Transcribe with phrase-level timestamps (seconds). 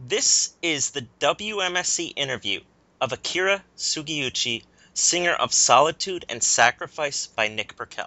[0.00, 2.60] This is the WMSC interview
[3.00, 4.62] of Akira Sugiuchi,
[4.94, 8.06] singer of Solitude and Sacrifice by Nick Burkell.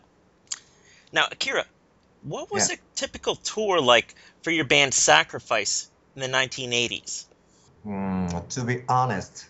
[1.12, 1.66] Now, Akira,
[2.22, 2.76] what was Yeah.
[2.76, 7.26] a typical tour like for your band Sacrifice in the 1980s?
[7.86, 9.48] Mm, to be honest,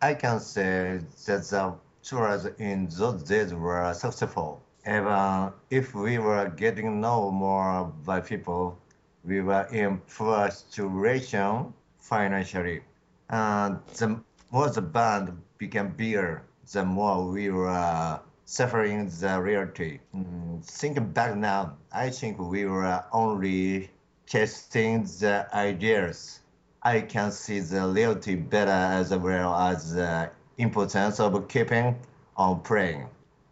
[0.00, 4.62] I can say that the tours in those days were successful.
[4.86, 8.78] Even if we were getting known more by people,
[9.24, 12.82] we were in poor situation financially.
[13.28, 20.00] And the more the band became bigger, the more we were uh, suffering the reality.
[20.14, 20.56] Mm-hmm.
[20.56, 23.90] Mm, thinking back now, I think we were only
[24.26, 26.40] testing the ideas.
[26.82, 31.98] I can see the reality better as well as the importance of keeping
[32.36, 33.06] on praying.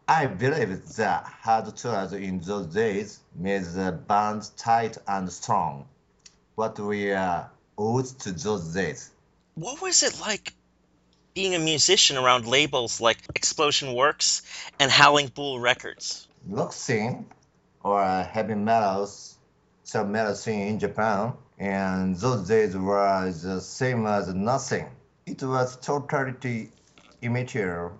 [0.08, 5.86] I believe that hard tours in those days made the band tight and strong.
[6.54, 9.10] What we are owed to those days.
[9.54, 10.52] What was it like
[11.34, 14.42] being a musician around labels like Explosion Works
[14.78, 16.28] and Howling Bull Records?
[16.46, 17.26] rock scene
[17.82, 19.36] or heavy metals,
[19.84, 24.86] some metal scene in Japan, and those days were the same as nothing.
[25.26, 26.70] It was totally
[27.22, 27.92] immature,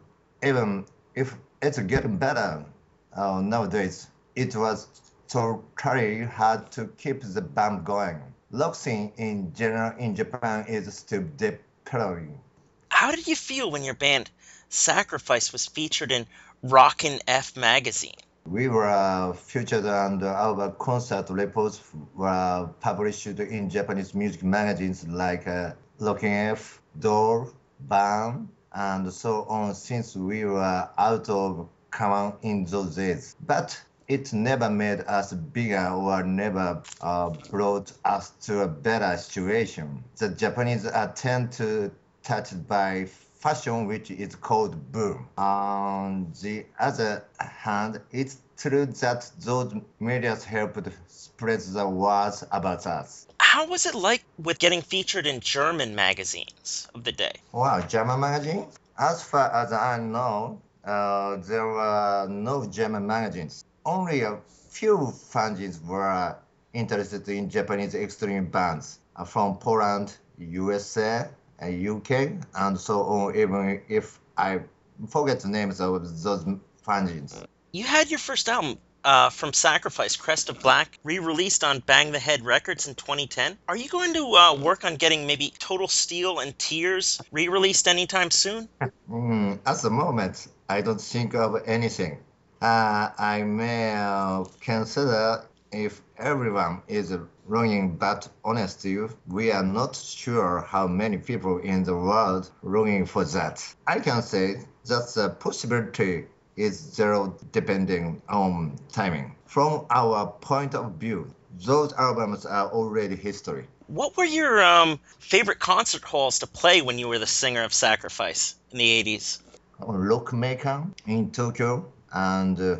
[0.43, 2.65] even if it's getting better
[3.13, 4.09] uh, nowadays.
[4.35, 4.89] It was
[5.29, 8.21] totally hard to keep the band going.
[8.51, 12.41] Rock in general in Japan is still developing.
[12.89, 14.31] How did you feel when your band
[14.71, 16.27] Sacrifice was featured in
[16.63, 18.17] Rockin' F magazine?
[18.47, 21.83] We were featured and our concert reports
[22.15, 29.75] were published in Japanese music magazines like uh, Rockin' F, Door, Bam, and so on
[29.75, 33.37] since we were out of common in those days.
[33.47, 40.03] But it never made us bigger or never uh, brought us to a better situation.
[40.17, 41.91] The Japanese are tend to
[42.23, 43.07] touched by
[43.41, 45.29] fashion which is called boom.
[45.37, 53.27] On the other hand, it's true that those medias helped spread the words about us.
[53.41, 57.33] How was it like with getting featured in German magazines of the day?
[57.53, 58.67] Wow, German magazine?
[58.99, 63.65] As far as I know, uh, there were no German magazines.
[63.89, 64.37] Only a
[64.69, 66.37] few fans were
[66.75, 71.27] interested in Japanese extreme bands uh, from Poland, USA,
[71.59, 72.11] and UK,
[72.55, 74.61] and so on, even if I
[75.09, 76.45] forget the names of those
[76.87, 77.43] fanzines.
[77.73, 82.13] You had your first album uh, from Sacrifice, Crest of Black, re released on Bang
[82.13, 83.57] the Head Records in 2010.
[83.69, 87.89] Are you going to uh, work on getting maybe Total Steel and Tears re released
[87.89, 88.69] anytime soon?
[89.11, 92.19] Mm, at the moment, I don't think of anything.
[92.61, 98.99] Uh, I may uh, consider if everyone is longing, but honestly,
[99.29, 103.65] we are not sure how many people in the world longing for that.
[103.87, 106.27] I can say that the possibility
[106.57, 109.37] is zero depending on timing.
[109.47, 111.33] From our point of view,
[111.65, 113.67] those albums are already history.
[113.87, 117.73] What were your um, favorite concert halls to play when you were the singer of
[117.73, 119.41] Sacrifice in the 80s?
[119.81, 122.77] Rockmaker in Tokyo and uh,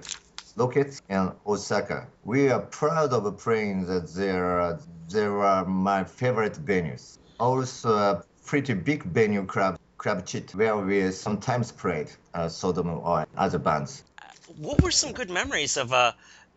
[0.57, 2.09] Rocket in Osaka.
[2.25, 4.79] We are proud of playing that there.
[5.09, 7.17] They were my favorite venues.
[7.39, 13.27] Also, a pretty big venue club, Club Citta, where we sometimes played uh, Sodom or
[13.37, 14.05] other bands.
[14.57, 16.13] What were some good memories of uh,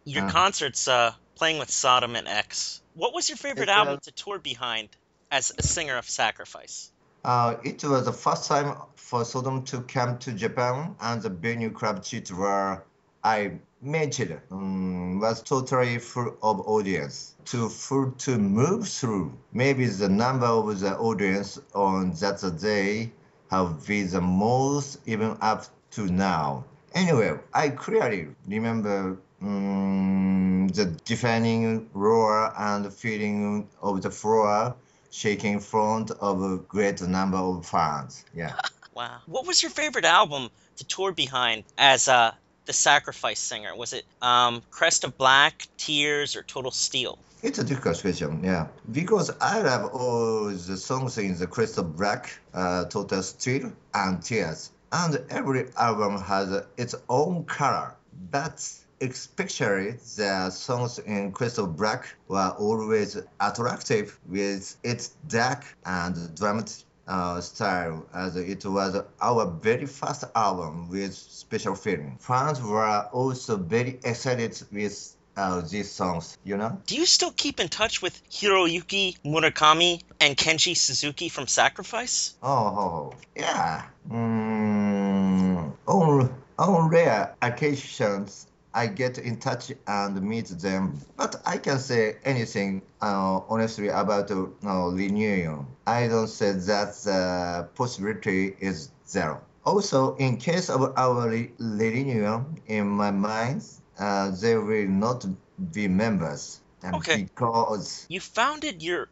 [0.05, 0.31] your Uh.
[0.31, 2.81] concerts uh, playing with Sodom and X?
[2.93, 4.89] What was your favorite uh, album to tour behind
[5.29, 6.91] as a singer of Sacrifice?
[7.23, 11.69] Uh, it was the first time for Sodom to come to Japan, and the venue
[11.69, 12.83] Club Citta where
[13.23, 17.35] I mentioned um, was totally full of audience.
[17.45, 19.37] Too full to move through.
[19.53, 23.11] Maybe the number of the audience on that day
[23.51, 26.63] have been the most even up to now.
[26.95, 34.75] Anyway, I clearly remember um, the deafening roar and feeling of the floor
[35.11, 38.25] shaking in front of a great number of fans.
[38.33, 38.55] Yeah.
[38.93, 39.19] Wow.
[39.25, 42.33] What was your favorite album to tour behind as uh,
[42.65, 43.73] the Sacrifice singer?
[43.73, 47.17] Was it um, Crest of Black, Tears, or Total Steel?
[47.41, 48.67] It's a difficult question, yeah.
[48.91, 54.21] Because I love all the songs in the Crest of Black, uh, Total Steel, and
[54.21, 54.71] Tears.
[54.91, 57.95] And every album has its own color.
[58.29, 58.61] But
[59.01, 66.85] especially the songs in Crest of Black were always attractive with its dark and dramatic
[67.07, 72.17] uh, style, as it was our very first album with special feeling.
[72.21, 76.79] Fans were also very excited with uh, these songs, you know?
[76.87, 82.35] Do you still keep in touch with Hiroyuki Murakami and Kenji Suzuki from Sacrifice?
[82.43, 83.83] Oh, yeah.
[84.09, 91.77] Mm, on, on rare occasions, I get in touch and meet them, but I can
[91.79, 95.67] say anything uh, honestly about uh, reunion.
[95.85, 99.41] I don't say that the possibility is zero.
[99.65, 103.63] Also, in case of our re- reunion, in my mind,
[103.99, 105.25] uh, they will not
[105.71, 106.61] be members.
[106.83, 107.23] Okay.
[107.23, 109.09] Because You founded your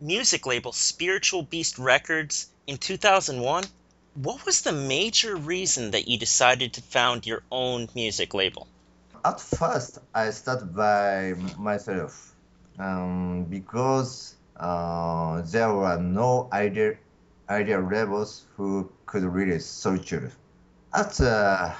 [0.00, 3.64] music label, Spiritual Beast Records, in 2001.
[4.14, 8.68] What was the major reason that you decided to found your own music label?
[9.24, 12.34] At first I started by myself
[12.78, 16.96] um, because uh, there were no idea
[17.50, 20.30] idea labels who could release Solitude.
[20.94, 21.72] At the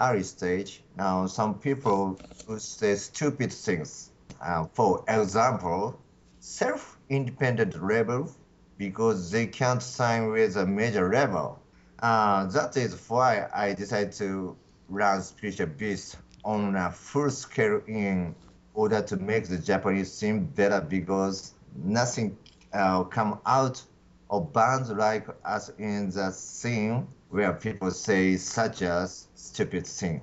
[0.00, 4.10] early stage, now some people would say stupid things.
[4.40, 5.98] Uh, for example,
[6.40, 8.30] self-independent label
[8.76, 11.60] because they can't sign with a major label.
[12.00, 14.56] Uh, that is why I decided to
[14.88, 18.34] run Spiritual Beast on a full scale in
[18.74, 22.36] order to make the Japanese seem better because nothing
[22.72, 23.82] uh, come out
[24.30, 30.20] of bands like us in the scene where people say such as stupid thing.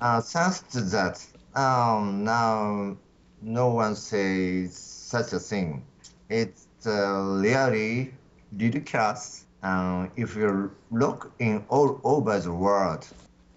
[0.00, 1.24] Uh, thanks to that,
[1.54, 2.96] um, now
[3.40, 5.84] no one says such a thing.
[6.28, 8.14] It's uh, really
[8.56, 9.44] ridiculous.
[9.62, 13.06] Um, if you look in all over the world,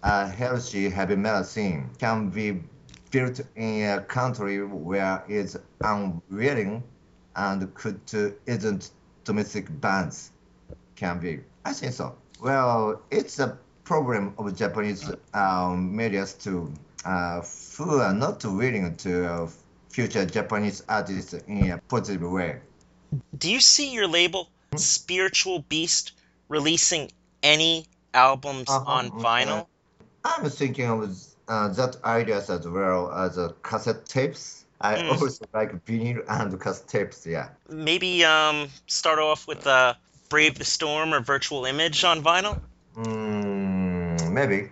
[0.02, 2.62] a healthy heavy metal scene can be
[3.10, 6.82] built in a country where it's unwilling
[7.36, 8.90] and could uh, isn't
[9.24, 10.32] domestic bands
[10.96, 11.40] can be.
[11.64, 12.14] I think so.
[12.40, 16.72] Well, it's a problem of Japanese um, medias too,
[17.04, 17.42] uh,
[17.76, 19.48] who are not willing to uh,
[19.90, 22.60] future Japanese artists in a positive way.
[23.38, 26.12] Do you see your label, Spiritual Beast,
[26.48, 27.10] releasing
[27.42, 29.66] any albums Uh-huh, on vinyl?
[30.26, 31.16] I'm thinking of
[31.48, 34.64] uh, that ideas as well as uh, cassette tapes.
[34.80, 35.10] I Mm.
[35.10, 37.26] also like vinyl and cassette tapes.
[37.26, 37.48] Yeah.
[37.70, 39.94] Maybe um, start off with uh,
[40.28, 42.60] Brave the Storm or Virtual Image on vinyl?
[42.96, 44.70] Mm, maybe.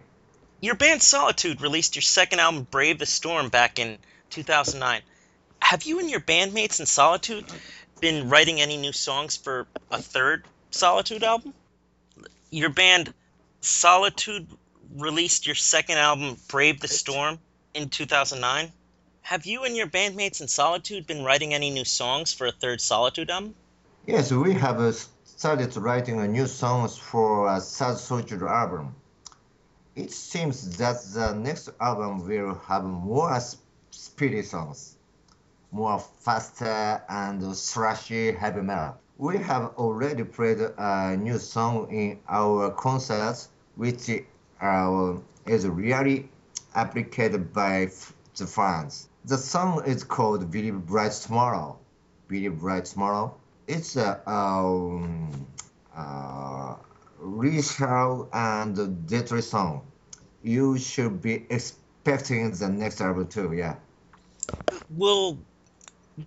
[0.60, 3.98] Your band Solitude released your second album, Brave the Storm, back in
[4.30, 5.02] 2009.
[5.60, 7.44] Have you and your bandmates in Solitude
[8.00, 11.54] been writing any new songs for a third Solitude album?
[12.50, 13.14] Your band
[13.60, 14.46] Solitude
[14.94, 17.38] released your second album, Brave the Storm,
[17.74, 18.72] in 2009.
[19.22, 22.80] Have you and your bandmates in Solitude been writing any new songs for a third
[22.80, 23.54] Solitude album?
[24.06, 24.92] Yes, we have uh,
[25.24, 28.94] started writing new songs for a third Solitude album.
[29.96, 33.38] It seems that the next album will have more
[33.90, 34.96] speedy songs,
[35.72, 38.96] more faster and thrashy heavy metal.
[39.16, 44.08] We have already played a new song in our concerts, which
[44.64, 46.28] uh, is really
[46.74, 47.90] appreciated by
[48.36, 49.08] the fans.
[49.26, 51.78] The song is called Believe Bright Tomorrow.
[52.28, 53.36] Believe Bright Tomorrow.
[53.66, 55.46] It's a um,
[55.94, 56.76] uh,
[57.18, 59.82] racial and dirty song.
[60.42, 63.76] You should be expecting the next album too, yeah.
[64.90, 65.38] Will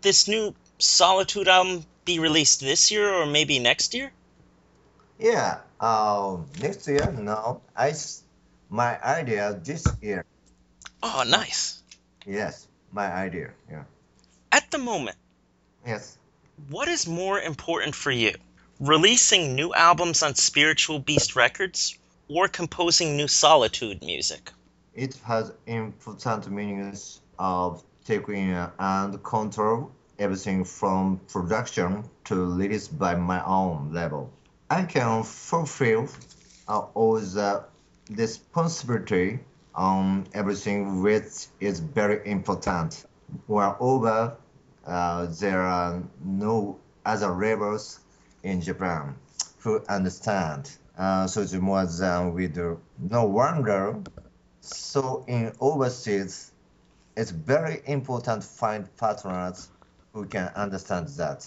[0.01, 4.11] this new Solitude album be released this year or maybe next year?
[5.19, 7.61] Yeah, uh, next year, no.
[7.75, 7.93] I,
[8.69, 10.25] my idea this year.
[11.01, 11.81] Oh, nice.
[12.25, 13.83] Yes, my idea, yeah.
[14.51, 15.17] At the moment,
[15.85, 16.17] Yes.
[16.69, 18.33] what is more important for you?
[18.79, 21.97] Releasing new albums on Spiritual Beast Records
[22.27, 24.51] or composing new Solitude music?
[24.93, 33.43] It has important meanings of taking and control everything from production to release by my
[33.45, 34.31] own level.
[34.69, 36.09] I can fulfill
[36.67, 37.63] uh, all the
[38.09, 39.39] responsibility
[39.75, 43.05] on everything which is very important.
[43.47, 44.35] Moreover,
[44.85, 47.99] uh, there are no other labels
[48.43, 49.15] in Japan
[49.59, 50.71] who understand.
[50.97, 52.79] Uh, so it's more than we do.
[52.97, 54.01] No wonder.
[54.61, 56.51] So in overseas,
[57.15, 59.69] it's very important to find partners
[60.13, 61.45] who can understand that.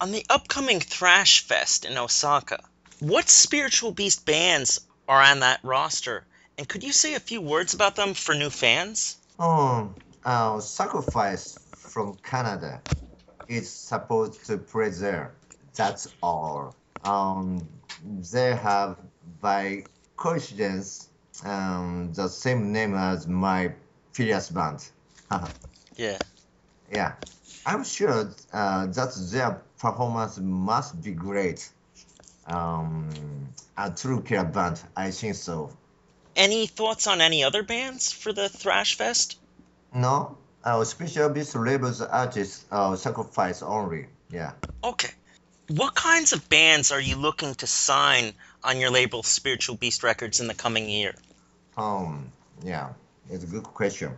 [0.00, 2.62] On the upcoming Thrash Fest in Osaka,
[3.00, 6.24] what Spiritual Beast bands are on that roster?
[6.58, 9.16] And could you say a few words about them for new fans?
[9.38, 9.92] Oh,
[10.24, 12.80] uh, Sacrifice from Canada
[13.48, 15.30] is supposed to preserve.
[15.74, 16.74] That's all.
[17.04, 17.66] Um,
[18.32, 18.96] they have,
[19.40, 19.84] by
[20.16, 21.08] coincidence,
[21.44, 23.72] um, the same name as my
[24.12, 24.84] previous band.
[25.96, 26.18] Yeah.
[26.92, 27.14] Yeah,
[27.64, 31.70] I'm sure uh, that their performance must be great.
[32.46, 35.70] Um, a true care band, I think so.
[36.34, 39.38] Any thoughts on any other bands for the Thrash Fest?
[39.94, 44.06] No, our special beast labels artists uh, sacrifice only.
[44.30, 44.52] Yeah.
[44.84, 45.10] Okay.
[45.68, 50.40] What kinds of bands are you looking to sign on your label Spiritual Beast Records
[50.40, 51.14] in the coming year?
[51.76, 52.30] Um,
[52.62, 52.90] yeah,
[53.30, 54.12] it's a good question.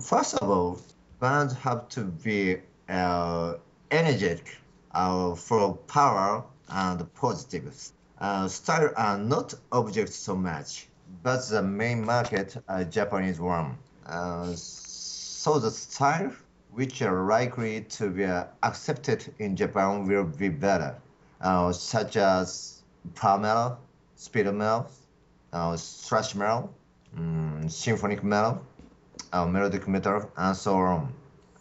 [0.00, 0.80] First of all,
[1.20, 2.56] bands have to be
[2.88, 3.54] uh,
[3.90, 4.56] energetic,
[4.92, 7.72] uh, full of power and positive.
[8.18, 10.88] Uh, style are not objects so much,
[11.22, 13.76] but the main market, uh, Japanese one.
[14.06, 16.32] Uh, so the style
[16.72, 18.24] which are likely to be
[18.62, 20.96] accepted in Japan will be better,
[21.40, 22.82] uh, such as
[23.14, 23.78] power metal,
[24.16, 24.90] speed metal,
[25.52, 26.72] uh, thrash metal,
[27.16, 28.60] um, symphonic metal,
[29.32, 31.12] uh, melodic metal, and so on.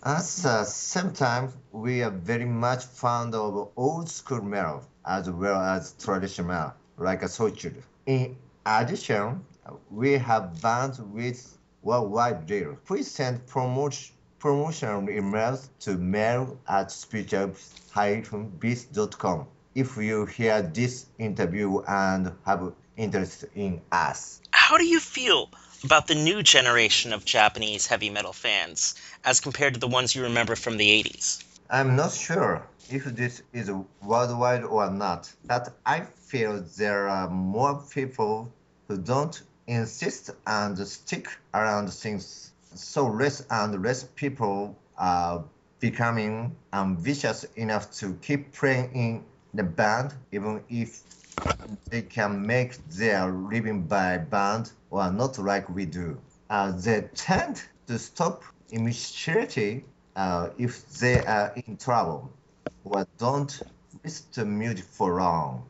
[0.03, 5.61] At the same time, we are very much fond of old school metal as well
[5.61, 7.81] as traditional like a Soichiro.
[8.07, 8.11] Mm-hmm.
[8.11, 9.45] In addition,
[9.89, 12.77] we have bands with worldwide deal.
[12.85, 22.33] Please send promotion promotional emails to mail at spiritual-beast.com if you hear this interview and
[22.45, 24.41] have interest in us.
[24.51, 25.49] How do you feel
[25.85, 30.23] about the new generation of Japanese heavy metal fans as compared to the ones you
[30.23, 31.41] remember from the 80s?
[31.73, 33.71] I'm not sure if this is
[34.03, 38.47] worldwide or not, but I feel there are more people
[38.87, 45.43] who don't insist and stick around things so less and less people are
[45.79, 49.23] becoming ambitious enough to keep playing in
[49.55, 51.01] the band even if
[51.89, 56.19] they can make their living by band or not like we do.
[56.51, 59.83] Uh, they tend to stop immediately
[60.15, 62.31] uh, if they are in trouble
[62.83, 63.63] or don't
[64.03, 65.65] listen to music for long.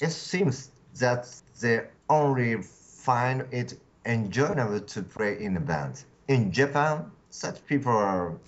[0.00, 1.28] It seems that
[1.60, 6.02] they only find it enjoyable to play in a band.
[6.28, 8.38] In Japan, such people are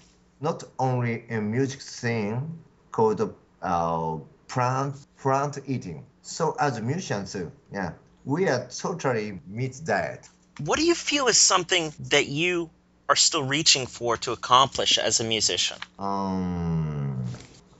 [0.40, 2.58] not only in music scene
[2.92, 4.16] called uh,
[4.48, 6.04] plant plant eating.
[6.22, 7.36] So as musicians,
[7.72, 7.92] yeah,
[8.24, 10.28] we are totally meat diet.
[10.58, 12.70] What do you feel is something that you
[13.10, 15.76] are still reaching for to accomplish as a musician?
[15.98, 17.24] Um,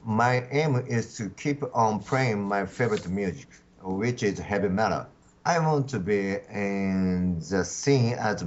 [0.04, 3.46] my aim is to keep on playing my favorite music,
[3.80, 5.06] which is heavy metal.
[5.46, 8.44] I want to be in the scene as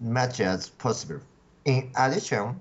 [0.00, 1.20] much as possible.
[1.64, 2.60] In addition,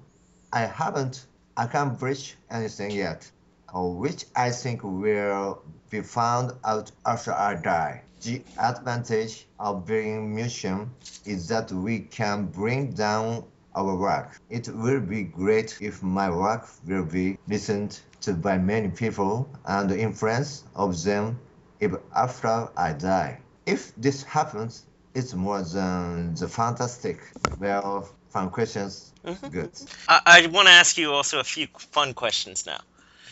[0.51, 3.29] I haven't accomplished anything yet,
[3.73, 8.03] which I think will be found out after I die.
[8.21, 10.91] The advantage of being a musician
[11.25, 13.45] is that we can bring down
[13.75, 14.39] our work.
[14.49, 19.89] It will be great if my work will be listened to by many people and
[19.89, 21.39] the influence of them
[21.79, 23.39] if after I die.
[23.65, 24.83] If this happens,
[25.13, 27.21] it's more than the fantastic.
[27.57, 29.13] Well, fun questions.
[29.25, 29.47] Mm-hmm.
[29.47, 29.71] Good.
[30.07, 32.79] I, I want to ask you also a few fun questions now.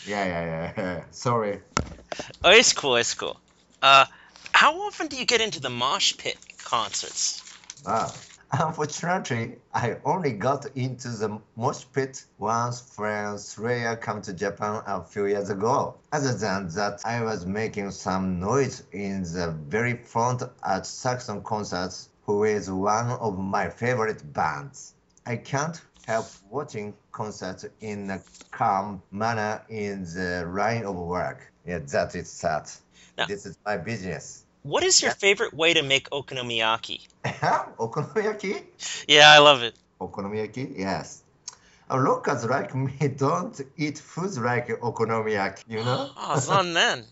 [0.07, 1.03] Yeah, yeah, yeah.
[1.11, 1.59] Sorry.
[2.43, 2.95] Oh, it's cool.
[2.95, 3.39] It's cool.
[3.81, 4.05] Uh,
[4.53, 7.43] how often do you get into the mosh pit concerts?
[7.85, 8.11] Wow.
[8.49, 15.03] Unfortunately, I only got into the mosh pit once when Slayer came to Japan a
[15.03, 15.95] few years ago.
[16.13, 22.07] Other than that, I was making some noise in the very front at Saxon concerts,
[22.25, 24.93] who is one of my favorite bands.
[25.25, 28.19] I can't help watching concerts in a
[28.51, 31.39] calm manner in the line of work.
[31.65, 32.69] Yeah, that is sad.
[33.17, 34.43] Now- this is my business.
[34.63, 36.99] What is your favorite way to make okonomiyaki?
[37.85, 38.63] Okonomiyaki?
[39.07, 39.75] Yeah, I love it.
[40.01, 40.77] Okonomiyaki?
[40.77, 41.23] Yes.
[41.89, 46.11] Uh, locals like me don't eat foods like okonomiyaki, you know?
[46.17, 47.05] Oh, son, then.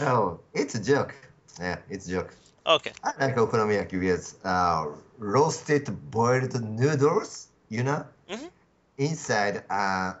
[0.00, 1.14] no, it's a joke.
[1.60, 2.32] Yeah, it's a joke.
[2.66, 2.92] Okay.
[3.04, 4.86] I like okonomiyaki with uh,
[5.18, 8.06] roasted boiled noodles, you know?
[8.28, 8.50] Mhm.
[8.98, 10.14] Inside, uh,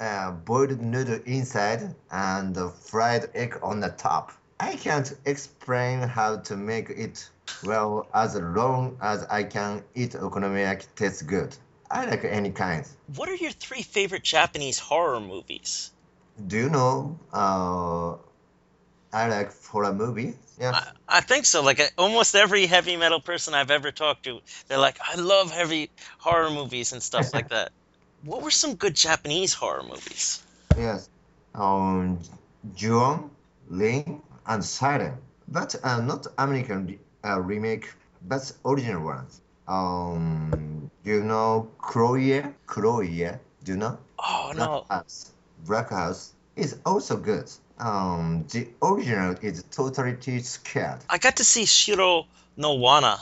[0.00, 4.32] uh, boiled noodle inside and fried egg on the top.
[4.60, 7.28] I can't explain how to make it
[7.64, 11.56] well as long as I can eat okonomiyaki tastes good.
[11.90, 12.86] I like any kind.
[13.16, 15.90] What are your three favorite Japanese horror movies?
[16.46, 18.16] Do you know uh,
[19.12, 20.34] I like horror movie?
[20.60, 20.72] Yeah.
[20.74, 21.62] I, I think so.
[21.62, 25.50] Like uh, almost every heavy metal person I've ever talked to, they're like, I love
[25.50, 27.72] heavy horror movies and stuff like that.
[28.24, 30.42] What were some good Japanese horror movies?
[30.76, 31.08] Yes.
[31.54, 32.18] Um,
[32.74, 33.30] Juon,
[33.70, 35.16] Ling, and Siren.
[35.46, 37.94] But uh, not American uh, remake,
[38.26, 39.40] but original ones.
[39.68, 42.42] Um, Do you know Chloe?
[42.66, 43.30] Chloe?
[43.64, 43.98] Do you know?
[44.18, 44.86] Oh Black no.
[44.90, 45.30] House.
[45.64, 47.48] Black House is also good.
[47.78, 50.98] Um, the original is totally scared.
[51.08, 53.20] I got to see Shiro no Wana.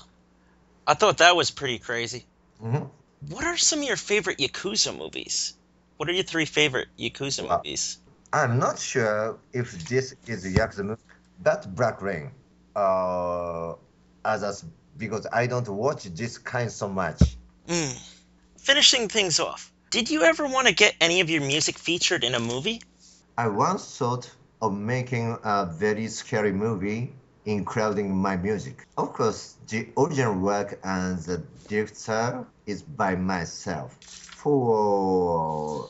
[0.86, 2.24] I thought that was pretty crazy.
[2.62, 2.88] Mhm.
[3.28, 5.54] What are some of your favorite Yakuza movies?
[5.96, 7.98] What are your three favorite Yakuza movies?
[8.32, 11.02] I'm not sure if this is a Yakuza movie,
[11.42, 12.30] but Black Rain.
[12.74, 13.74] Uh,
[14.24, 14.64] others
[14.98, 17.20] because I don't watch this kind so much.
[17.68, 17.98] Mm.
[18.58, 22.34] Finishing things off, did you ever want to get any of your music featured in
[22.34, 22.82] a movie?
[23.38, 24.30] I once thought
[24.62, 27.12] of making a very scary movie
[27.46, 28.86] including my music.
[28.98, 33.96] Of course, the original work and the director is by myself.
[34.02, 35.88] For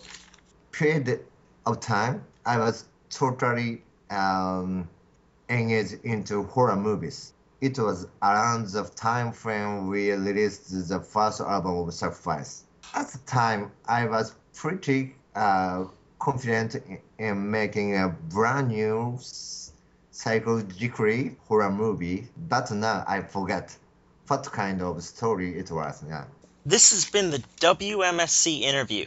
[0.71, 1.25] period
[1.65, 4.89] of time, I was totally um,
[5.49, 7.33] engaged into horror movies.
[7.63, 12.65] It was around the time frame we released the first album of Sacrifice.
[12.95, 15.87] At the time, I was pretty uh,
[16.19, 19.19] confident in, in making a brand new
[20.11, 23.77] psychologically horror movie, but now I forget
[24.29, 26.03] what kind of story it was.
[26.09, 26.25] Yeah.
[26.65, 29.07] This has been the WMSC interview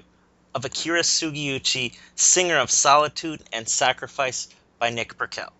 [0.55, 4.47] of Akira Sugiuchi, singer of Solitude and Sacrifice
[4.79, 5.51] by Nick Burkell.